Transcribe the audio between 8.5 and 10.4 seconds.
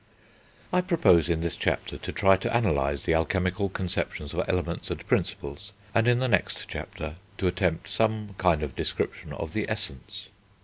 of description of the Essence.